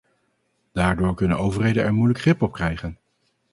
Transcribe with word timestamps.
Daardoor 0.71 1.15
kunnen 1.15 1.37
overheden 1.37 1.83
er 1.83 1.93
moeilijk 1.93 2.19
grip 2.19 2.41
op 2.41 2.51
krijgen. 2.53 2.97